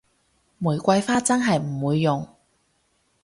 [0.57, 2.27] 玫瑰花真係唔會用